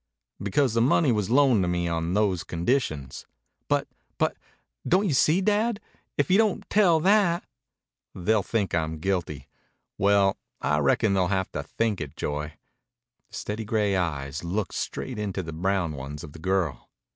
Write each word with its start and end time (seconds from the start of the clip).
"Because 0.41 0.73
the 0.73 0.81
money 0.81 1.11
was 1.11 1.29
loaned 1.29 1.71
me 1.71 1.87
on 1.87 2.15
those 2.15 2.43
conditions." 2.43 3.27
"But 3.67 3.87
but 4.17 4.35
don't 4.87 5.07
you 5.07 5.13
see, 5.13 5.41
Dad? 5.41 5.79
if 6.17 6.31
you 6.31 6.39
don't 6.39 6.67
tell 6.71 6.99
that" 7.01 7.43
"They'll 8.15 8.41
think 8.41 8.73
I'm 8.73 8.97
guilty. 8.97 9.47
Well, 9.99 10.37
I 10.59 10.79
reckon 10.79 11.13
they'll 11.13 11.27
have 11.27 11.51
to 11.51 11.61
think 11.61 12.01
it, 12.01 12.17
Joy." 12.17 12.53
The 13.29 13.35
steady 13.37 13.63
gray 13.63 13.95
eyes 13.95 14.43
looked 14.43 14.73
straight 14.73 15.19
into 15.19 15.43
the 15.43 15.53
brown 15.53 15.93
ones 15.93 16.23
of 16.23 16.33
the 16.33 16.39
girl. 16.39 16.89